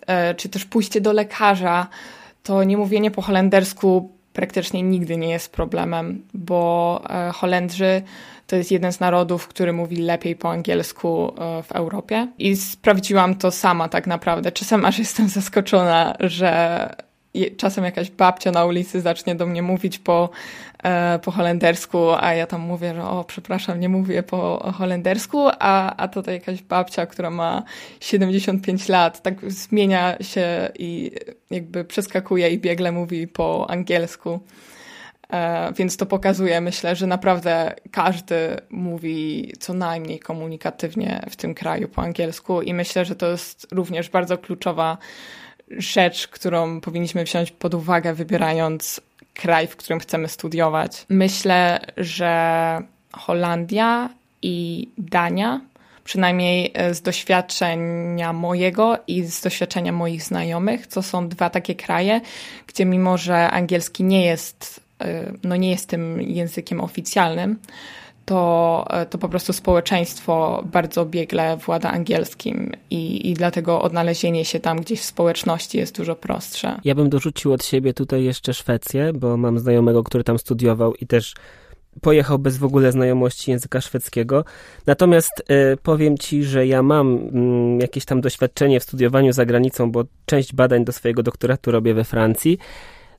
[0.07, 1.87] e, czy też pójście do lekarza,
[2.43, 8.03] to niemówienie po holendersku praktycznie nigdy nie jest problemem, bo e, Holendrzy
[8.47, 12.29] to jest jeden z narodów, który mówi lepiej po angielsku e, w Europie.
[12.39, 14.53] I sprawdziłam to sama tak naprawdę.
[14.53, 16.91] Czasem aż jestem zaskoczona, że
[17.57, 20.31] czasem jakaś babcia na ulicy zacznie do mnie mówić po,
[21.23, 26.09] po holendersku, a ja tam mówię, że o, przepraszam, nie mówię po holendersku, a, a
[26.09, 27.63] tutaj jakaś babcia, która ma
[28.01, 31.11] 75 lat, tak zmienia się i
[31.51, 34.41] jakby przeskakuje i biegle mówi po angielsku.
[35.33, 38.37] E, więc to pokazuje, myślę, że naprawdę każdy
[38.71, 44.11] mówi co najmniej komunikatywnie w tym kraju po angielsku i myślę, że to jest również
[44.11, 44.99] bardzo kluczowa
[45.71, 49.01] rzecz, którą powinniśmy wziąć pod uwagę, wybierając
[49.35, 51.07] kraj, w którym chcemy studiować.
[51.09, 52.79] Myślę, że
[53.13, 54.11] Holandia
[54.43, 55.61] i Dania,
[56.05, 62.21] przynajmniej z doświadczenia mojego i z doświadczenia moich znajomych, to są dwa takie kraje,
[62.67, 67.59] gdzie mimo, że angielski nie jest, e, no nie jest tym językiem oficjalnym,
[68.25, 74.61] to, e, to po prostu społeczeństwo bardzo biegle włada angielskim i, i dlatego odnalezienie się
[74.61, 76.81] tam gdzieś w społeczności jest dużo prostsze.
[76.85, 81.07] Ja bym dorzucił od siebie tutaj jeszcze Szwecję, bo mam znajomego, który tam studiował i
[81.07, 81.35] też
[82.01, 84.45] pojechał bez w ogóle znajomości języka szwedzkiego.
[84.87, 87.17] Natomiast y, powiem ci, że ja mam
[87.79, 91.95] y, jakieś tam doświadczenie w studiowaniu za granicą, bo część badań do swojego doktoratu robię
[91.95, 92.59] we Francji.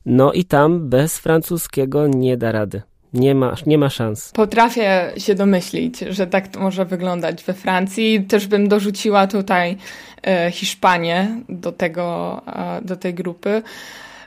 [0.06, 2.82] No i tam bez francuskiego nie da rady.
[3.14, 4.32] Nie ma, nie ma szans.
[4.32, 8.24] Potrafię się domyślić, że tak to może wyglądać we Francji.
[8.24, 9.76] Też bym dorzuciła tutaj
[10.22, 13.62] e, Hiszpanię do, tego, e, do tej grupy.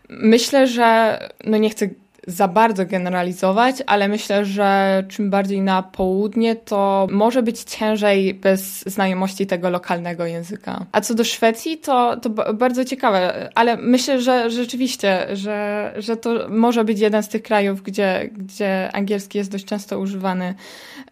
[0.10, 1.90] Myślę, że no nie chcę
[2.30, 8.84] za bardzo generalizować, ale myślę, że czym bardziej na południe, to może być ciężej bez
[8.86, 10.86] znajomości tego lokalnego języka.
[10.92, 16.50] A co do Szwecji, to, to bardzo ciekawe, ale myślę, że rzeczywiście, że, że to
[16.50, 20.56] może być jeden z tych krajów, gdzie, gdzie angielski jest dość często używany.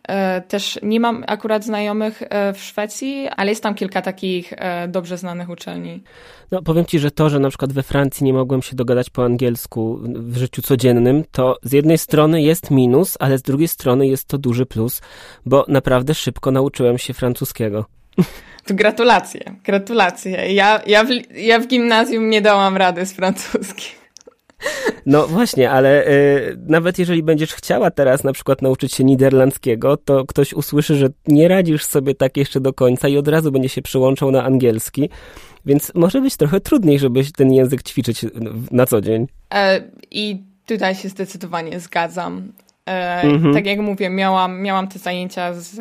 [0.07, 4.87] E, też nie mam akurat znajomych e, w Szwecji, ale jest tam kilka takich e,
[4.87, 6.03] dobrze znanych uczelni.
[6.51, 9.25] No, powiem ci, że to, że na przykład we Francji nie mogłem się dogadać po
[9.25, 14.25] angielsku w życiu codziennym, to z jednej strony jest minus, ale z drugiej strony jest
[14.25, 15.01] to duży plus,
[15.45, 17.85] bo naprawdę szybko nauczyłem się francuskiego.
[18.65, 20.53] To gratulacje, gratulacje.
[20.53, 23.97] Ja, ja, w, ja w gimnazjum nie dałam rady z francuskim.
[25.05, 30.25] No właśnie, ale y, nawet jeżeli będziesz chciała teraz na przykład nauczyć się niderlandzkiego, to
[30.25, 33.81] ktoś usłyszy, że nie radzisz sobie tak jeszcze do końca i od razu będzie się
[33.81, 35.09] przyłączał na angielski.
[35.65, 38.25] Więc może być trochę trudniej, żeby ten język ćwiczyć
[38.71, 39.27] na co dzień.
[39.53, 42.51] E, I tutaj się zdecydowanie zgadzam.
[42.87, 43.53] E, mhm.
[43.53, 45.79] Tak jak mówię, miałam, miałam te zajęcia z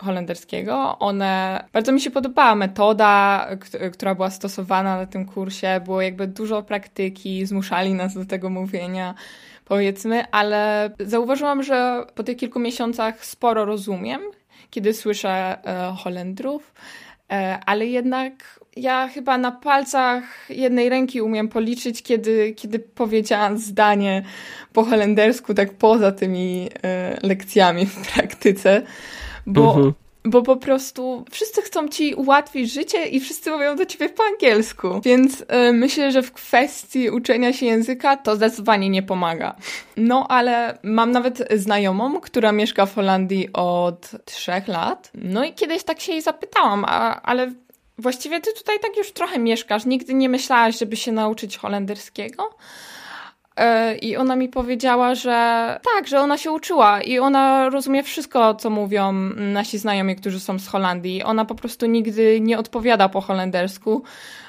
[0.00, 0.98] holenderskiego.
[0.98, 3.46] One, bardzo mi się podobała metoda,
[3.92, 5.80] która była stosowana na tym kursie.
[5.84, 9.14] Było jakby dużo praktyki, zmuszali nas do tego mówienia,
[9.64, 14.20] powiedzmy, ale zauważyłam, że po tych kilku miesiącach sporo rozumiem,
[14.70, 16.74] kiedy słyszę e, Holendrów,
[17.30, 24.22] e, ale jednak ja chyba na palcach jednej ręki umiem policzyć, kiedy, kiedy powiedziałam zdanie
[24.72, 28.82] po holendersku, tak poza tymi e, lekcjami w praktyce,
[29.46, 29.92] bo, mhm.
[30.24, 35.00] bo po prostu wszyscy chcą ci ułatwić życie i wszyscy mówią do ciebie po angielsku.
[35.04, 39.56] Więc e, myślę, że w kwestii uczenia się języka to zdecydowanie nie pomaga.
[39.96, 45.10] No ale mam nawet znajomą, która mieszka w Holandii od trzech lat.
[45.14, 47.52] No i kiedyś tak się jej zapytałam, a, ale
[47.98, 49.86] Właściwie ty tutaj tak już trochę mieszkasz.
[49.86, 52.50] Nigdy nie myślałaś, żeby się nauczyć holenderskiego?
[53.56, 58.54] E, I ona mi powiedziała, że tak, że ona się uczyła i ona rozumie wszystko,
[58.54, 61.22] co mówią nasi znajomi, którzy są z Holandii.
[61.22, 64.02] Ona po prostu nigdy nie odpowiada po holendersku,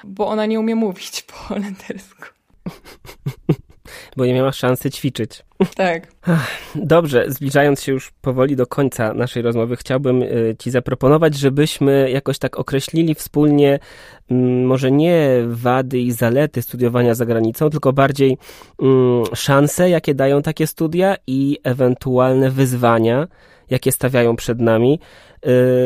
[0.04, 2.26] bo ona nie umie mówić po holendersku.
[4.18, 5.44] bo nie miała szansy ćwiczyć.
[5.76, 6.08] Tak.
[6.76, 12.40] Dobrze, zbliżając się już powoli do końca naszej rozmowy, chciałbym y, Ci zaproponować, żebyśmy jakoś
[12.40, 13.80] tak określili wspólnie
[14.32, 18.38] mm, może nie wady i zalety studiowania za granicą, tylko bardziej
[18.82, 23.28] mm, szanse, jakie dają takie studia i ewentualne wyzwania,
[23.70, 25.00] jakie stawiają przed nami.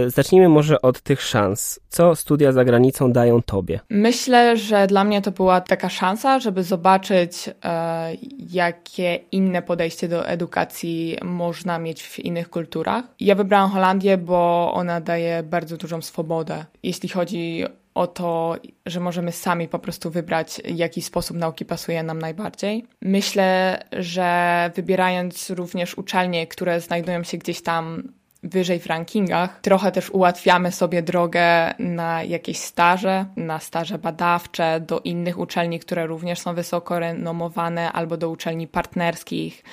[0.06, 1.80] Y, zacznijmy może od tych szans.
[1.90, 3.80] Co studia za granicą dają tobie?
[3.90, 8.14] Myślę, że dla mnie to była taka szansa, żeby zobaczyć, e,
[8.52, 13.06] jakie inne podejście do edukacji można mieć w innych kulturach.
[13.20, 19.32] Ja wybrałam Holandię, bo ona daje bardzo dużą swobodę, jeśli chodzi o to, że możemy
[19.32, 22.86] sami po prostu wybrać, jaki sposób nauki pasuje nam najbardziej.
[23.02, 28.04] Myślę, że wybierając również uczelnie, które znajdują się gdzieś tam
[28.44, 29.60] wyżej w rankingach.
[29.62, 36.08] Trochę też ułatwiamy sobie drogę na jakieś staże, na staże badawcze, do innych uczelni, które
[36.08, 39.64] również są wysoko renomowane, albo do uczelni partnerskich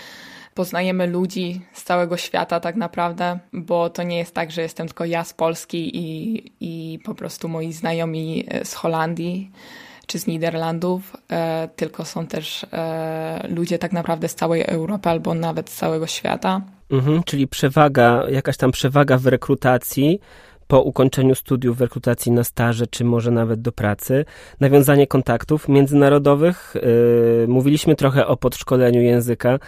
[0.54, 5.04] poznajemy ludzi z całego świata tak naprawdę, bo to nie jest tak, że jestem tylko
[5.04, 9.50] ja z Polski i, i po prostu moi znajomi z Holandii
[10.10, 15.34] czy z Niderlandów, e, tylko są też e, ludzie tak naprawdę z całej Europy albo
[15.34, 16.60] nawet z całego świata.
[16.90, 20.20] Mhm, czyli przewaga, jakaś tam przewaga w rekrutacji
[20.70, 24.24] po ukończeniu studiów w rekrutacji na staże, czy może nawet do pracy,
[24.60, 26.74] nawiązanie kontaktów międzynarodowych.
[26.74, 29.58] Yy, mówiliśmy trochę o podszkoleniu języka,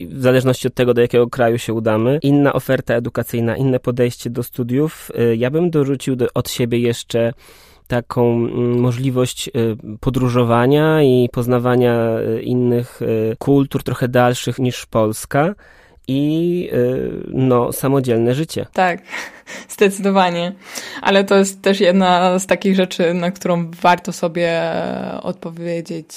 [0.00, 2.18] w zależności od tego, do jakiego kraju się udamy.
[2.22, 5.10] Inna oferta edukacyjna, inne podejście do studiów.
[5.14, 7.32] Yy, ja bym dorzucił do, od siebie jeszcze
[7.86, 9.52] taką mm, możliwość y,
[10.00, 15.54] podróżowania i poznawania y, innych y, kultur trochę dalszych niż Polska
[16.10, 16.70] i
[17.28, 18.66] no, samodzielne życie.
[18.72, 19.02] Tak,
[19.76, 20.52] zdecydowanie.
[21.02, 24.62] Ale to jest też jedna z takich rzeczy, na którą warto sobie
[25.22, 26.08] odpowiedzieć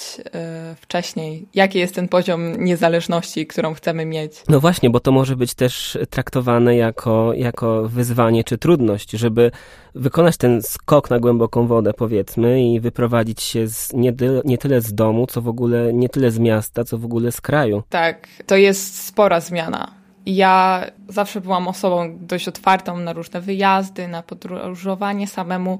[0.76, 1.48] wcześniej.
[1.54, 4.44] Jaki jest ten poziom niezależności, którą chcemy mieć?
[4.50, 9.52] No właśnie, bo to może być też traktowane jako, jako wyzwanie czy trudność, żeby
[9.96, 14.14] wykonać ten skok na głęboką wodę, powiedzmy, i wyprowadzić się z, nie,
[14.46, 17.42] nie tyle z domu, co w ogóle, nie tyle z miasta, co w ogóle z
[17.42, 17.84] kraju.
[17.90, 20.01] Tak, to jest spora zmiana.
[20.26, 25.80] Ja zawsze byłam osobą dość otwartą na różne wyjazdy, na podróżowanie samemu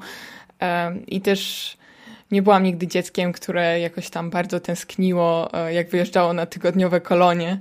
[1.08, 1.78] i też
[2.32, 7.60] nie byłam nigdy dzieckiem, które jakoś tam bardzo tęskniło, e, jak wyjeżdżało na tygodniowe kolonie.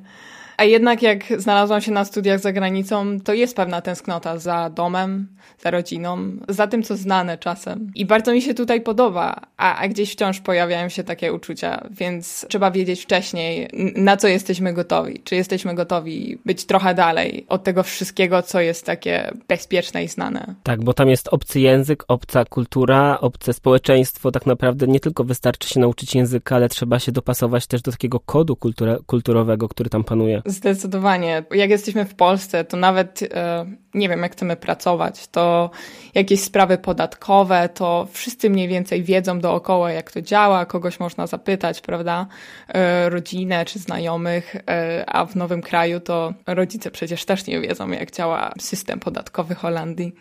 [0.61, 5.29] A jednak jak znalazłam się na studiach za granicą, to jest pewna tęsknota za domem,
[5.59, 6.19] za rodziną,
[6.49, 7.93] za tym, co znane czasem.
[7.95, 12.47] I bardzo mi się tutaj podoba, a, a gdzieś wciąż pojawiają się takie uczucia, więc
[12.49, 15.21] trzeba wiedzieć wcześniej, na co jesteśmy gotowi.
[15.25, 20.55] Czy jesteśmy gotowi być trochę dalej od tego wszystkiego, co jest takie bezpieczne i znane.
[20.63, 24.31] Tak, bo tam jest obcy język, obca kultura, obce społeczeństwo.
[24.31, 28.21] Tak naprawdę nie tylko wystarczy się nauczyć języka, ale trzeba się dopasować też do takiego
[28.21, 30.43] kodu kultura, kulturowego, który tam panuje.
[30.51, 31.45] Zdecydowanie.
[31.51, 35.71] Jak jesteśmy w Polsce, to nawet e, nie wiem, jak chcemy pracować, to
[36.15, 41.81] jakieś sprawy podatkowe, to wszyscy mniej więcej wiedzą dookoła, jak to działa, kogoś można zapytać,
[41.81, 42.27] prawda?
[42.69, 47.91] E, rodzinę czy znajomych, e, a w nowym kraju to rodzice przecież też nie wiedzą,
[47.91, 50.15] jak działa system podatkowy Holandii.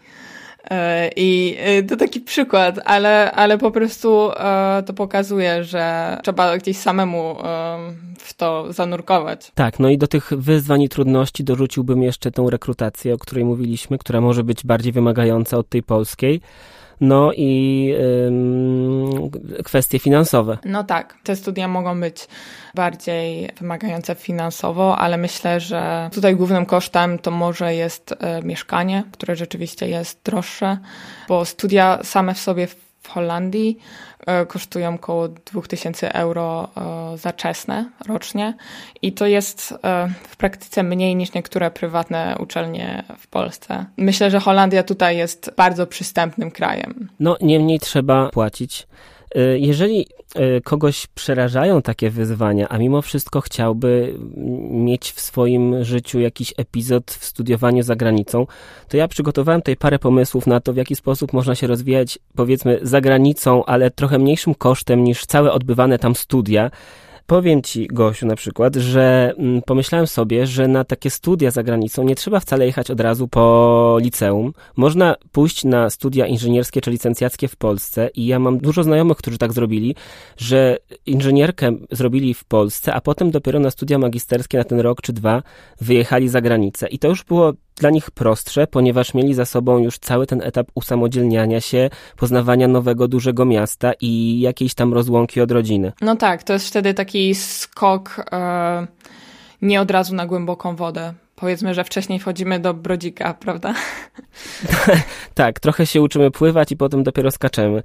[0.71, 6.57] E, I e, to taki przykład, ale, ale po prostu e, to pokazuje, że trzeba
[6.57, 7.35] gdzieś samemu
[8.17, 9.51] w to zanurkować.
[9.55, 13.97] Tak, no i do tych wyzwań i trudności dorzuciłbym jeszcze tą rekrutację, o której mówiliśmy,
[13.97, 16.41] która może być bardziej wymagająca od tej polskiej.
[17.01, 17.93] No i
[19.63, 20.57] kwestie finansowe.
[20.65, 22.27] No tak, te studia mogą być
[22.75, 29.35] bardziej wymagające finansowo, ale myślę, że tutaj głównym kosztem to może jest e, mieszkanie, które
[29.35, 30.77] rzeczywiście jest droższe,
[31.27, 32.67] bo studia same w sobie
[33.01, 33.79] w Holandii
[34.29, 36.67] E, kosztują około 2000 euro
[37.13, 38.53] e, za czesne rocznie
[39.01, 43.85] i to jest e, w praktyce mniej niż niektóre prywatne uczelnie w Polsce.
[43.97, 47.09] Myślę, że Holandia tutaj jest bardzo przystępnym krajem.
[47.19, 48.87] No, niemniej trzeba płacić.
[49.55, 54.13] Jeżeli E, kogoś przerażają takie wyzwania, a mimo wszystko chciałby
[54.71, 58.47] mieć w swoim życiu jakiś epizod w studiowaniu za granicą,
[58.87, 62.79] to ja przygotowałem tutaj parę pomysłów na to, w jaki sposób można się rozwijać, powiedzmy,
[62.81, 66.71] za granicą, ale trochę mniejszym kosztem niż całe odbywane tam studia.
[67.29, 72.03] Powiem ci, Gosiu, na przykład, że mm, pomyślałem sobie, że na takie studia za granicą
[72.03, 74.53] nie trzeba wcale jechać od razu po liceum.
[74.75, 79.37] Można pójść na studia inżynierskie czy licencjackie w Polsce i ja mam dużo znajomych, którzy
[79.37, 79.95] tak zrobili,
[80.37, 85.13] że inżynierkę zrobili w Polsce, a potem dopiero na studia magisterskie na ten rok czy
[85.13, 85.43] dwa
[85.81, 86.87] wyjechali za granicę.
[86.87, 90.67] I to już było dla nich prostsze, ponieważ mieli za sobą już cały ten etap
[90.75, 95.91] usamodzielniania się, poznawania nowego, dużego miasta i jakiejś tam rozłąki od rodziny.
[96.01, 98.87] No tak, to jest wtedy taki skok e,
[99.61, 101.13] nie od razu na głęboką wodę.
[101.35, 103.73] Powiedzmy, że wcześniej wchodzimy do brodzika, prawda?
[105.33, 107.83] tak, trochę się uczymy pływać i potem dopiero skaczemy.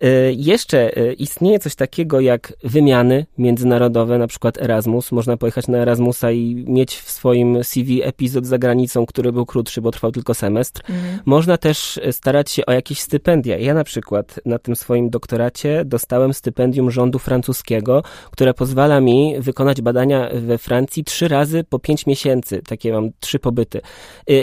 [0.00, 5.12] E, jeszcze e, istnieje coś takiego jak wymiany międzynarodowe, na przykład Erasmus.
[5.12, 9.80] Można pojechać na Erasmusa i mieć w swoim CV epizod za granicą, który był krótszy,
[9.80, 10.82] bo trwał tylko semestr.
[10.90, 11.18] Mhm.
[11.24, 13.58] Można też e, starać się o jakieś stypendia.
[13.58, 19.82] Ja na przykład na tym swoim doktoracie dostałem stypendium rządu francuskiego, które pozwala mi wykonać
[19.82, 22.62] badania we Francji trzy razy po pięć miesięcy.
[22.68, 23.80] Takie mam trzy pobyty.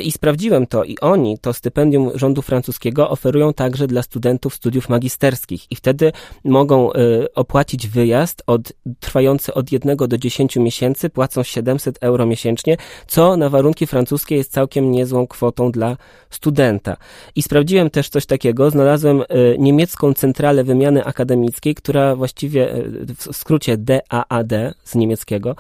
[0.04, 5.41] I sprawdziłem to i oni to stypendium rządu francuskiego oferują także dla studentów studiów magisterskich
[5.70, 6.12] i wtedy
[6.44, 12.78] mogą y, opłacić wyjazd od, trwający od 1 do 10 miesięcy, płacą 700 euro miesięcznie,
[13.08, 15.98] co na warunki francuskie jest całkiem niezłą kwotą dla
[16.30, 16.98] studenta.
[17.36, 19.26] I sprawdziłem też coś takiego, znalazłem y,
[19.60, 25.56] niemiecką centralę wymiany akademickiej, która właściwie, y, w skrócie DAAD z niemieckiego,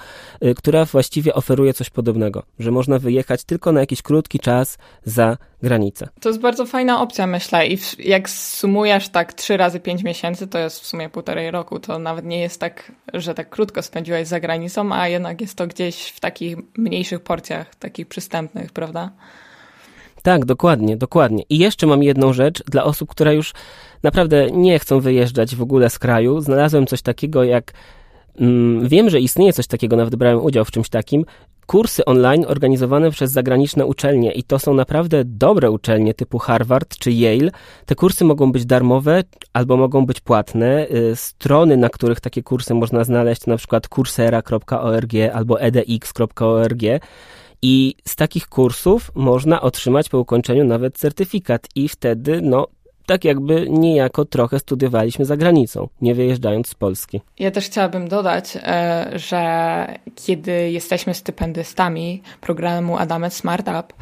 [0.57, 5.37] która właściwie oferuje coś podobnego, że można wyjechać tylko na jakiś krótki czas za
[6.19, 7.67] To jest bardzo fajna opcja, myślę.
[7.67, 11.79] I jak sumujesz tak 3 razy 5 miesięcy, to jest w sumie półtorej roku.
[11.79, 15.67] To nawet nie jest tak, że tak krótko spędziłeś za granicą, a jednak jest to
[15.67, 19.11] gdzieś w takich mniejszych porcjach, takich przystępnych, prawda?
[20.23, 21.43] Tak, dokładnie, dokładnie.
[21.49, 23.53] I jeszcze mam jedną rzecz dla osób, które już
[24.03, 26.41] naprawdę nie chcą wyjeżdżać w ogóle z kraju.
[26.41, 27.73] Znalazłem coś takiego jak
[28.39, 31.25] mm, Wiem, że istnieje coś takiego, nawet brałem udział w czymś takim,
[31.65, 37.11] kursy online organizowane przez zagraniczne uczelnie i to są naprawdę dobre uczelnie typu Harvard czy
[37.11, 37.51] Yale.
[37.85, 40.87] Te kursy mogą być darmowe albo mogą być płatne.
[40.89, 46.81] Y, strony, na których takie kursy można znaleźć, to na przykład coursera.org albo edx.org.
[47.61, 52.67] I z takich kursów można otrzymać po ukończeniu nawet certyfikat i wtedy no
[53.05, 57.21] tak jakby niejako trochę studiowaliśmy za granicą, nie wyjeżdżając z Polski.
[57.39, 63.93] Ja też chciałabym dodać, e, że kiedy jesteśmy stypendystami programu Adamet Smart Up,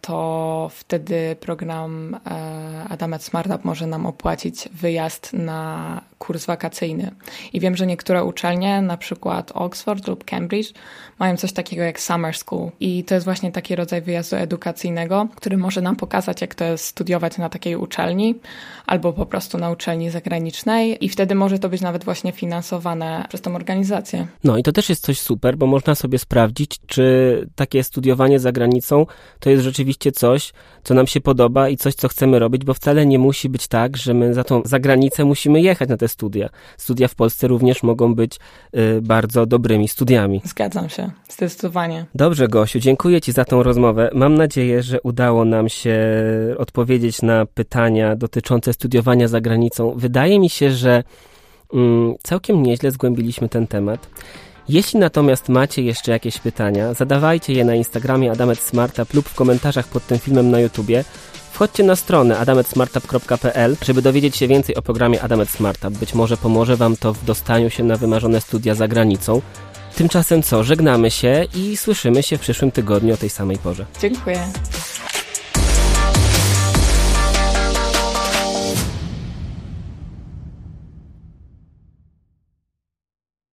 [0.00, 7.10] to wtedy program e, Adamet Smartup może nam opłacić wyjazd na kurs wakacyjny.
[7.52, 10.72] I wiem, że niektóre uczelnie, na przykład Oxford lub Cambridge,
[11.18, 12.70] mają coś takiego jak Summer School.
[12.80, 16.84] I to jest właśnie taki rodzaj wyjazdu edukacyjnego, który może nam pokazać, jak to jest
[16.84, 18.34] studiować na takiej uczelni
[18.86, 21.04] albo po prostu na uczelni zagranicznej.
[21.04, 24.26] I wtedy może to być nawet właśnie finansowane przez tą organizację.
[24.44, 28.52] No i to też jest coś super, bo można sobie sprawdzić, czy takie studiowanie za
[28.52, 29.06] granicą
[29.44, 30.52] to jest rzeczywiście coś,
[30.84, 33.96] co nam się podoba i coś, co chcemy robić, bo wcale nie musi być tak,
[33.96, 36.48] że my za tą zagranicę musimy jechać na te studia.
[36.76, 38.36] Studia w Polsce również mogą być
[38.76, 40.40] y, bardzo dobrymi studiami.
[40.44, 42.06] Zgadzam się, zdecydowanie.
[42.14, 44.10] Dobrze, Gosiu, dziękuję Ci za tą rozmowę.
[44.14, 45.98] Mam nadzieję, że udało nam się
[46.58, 49.94] odpowiedzieć na pytania dotyczące studiowania za granicą.
[49.96, 51.02] Wydaje mi się, że
[51.74, 54.08] mm, całkiem nieźle zgłębiliśmy ten temat.
[54.68, 59.86] Jeśli natomiast macie jeszcze jakieś pytania, zadawajcie je na Instagramie Adamet Smartup lub w komentarzach
[59.86, 61.04] pod tym filmem na YouTubie.
[61.52, 65.98] Wchodźcie na stronę adametsmartup.pl, żeby dowiedzieć się więcej o programie Adamet Smartup.
[65.98, 69.42] Być może pomoże Wam to w dostaniu się na wymarzone studia za granicą.
[69.96, 73.86] Tymczasem co, żegnamy się i słyszymy się w przyszłym tygodniu o tej samej porze.
[74.00, 74.46] Dziękuję.